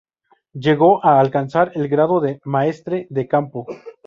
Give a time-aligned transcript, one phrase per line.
[0.53, 3.67] Llegó a alcanzar el grado de maestre de campo.